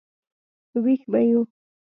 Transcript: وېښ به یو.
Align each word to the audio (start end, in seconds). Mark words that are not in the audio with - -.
وېښ 0.83 1.01
به 1.11 1.19
یو. 1.29 1.41